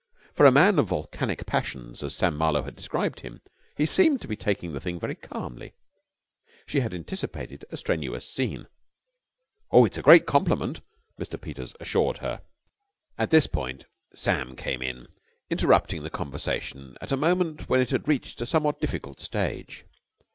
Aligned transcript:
For 0.33 0.47
a 0.47 0.51
man 0.51 0.79
of 0.79 0.87
volcanic 0.87 1.45
passions, 1.45 2.01
as 2.01 2.15
Sam 2.15 2.35
Marlowe 2.35 2.63
had 2.63 2.75
described 2.75 3.19
him, 3.19 3.39
he 3.77 3.85
seemed 3.85 4.19
to 4.21 4.27
be 4.27 4.35
taking 4.35 4.73
the 4.73 4.79
thing 4.79 4.99
very 4.99 5.13
calmly. 5.13 5.73
She 6.65 6.79
had 6.79 6.91
anticipated 6.91 7.65
a 7.69 7.77
strenuous 7.77 8.27
scene. 8.27 8.67
"Oh, 9.69 9.85
it's 9.85 9.99
a 9.99 10.01
great 10.01 10.25
compliment," 10.25 10.81
Mr. 11.19 11.39
Peters 11.39 11.75
assured 11.79 12.17
her. 12.17 12.41
At 13.19 13.29
this 13.29 13.45
point 13.45 13.85
Sam 14.15 14.55
came 14.55 14.81
in, 14.81 15.05
interrupting 15.51 16.01
the 16.01 16.09
conversation 16.09 16.97
at 16.99 17.11
a 17.11 17.15
moment 17.15 17.69
when 17.69 17.79
it 17.79 17.91
had 17.91 18.07
reached 18.07 18.41
a 18.41 18.47
somewhat 18.47 18.81
difficult 18.81 19.21
stage. 19.21 19.85